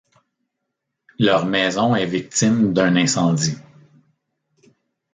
[1.19, 3.55] Leur maison est victime d'un incendie.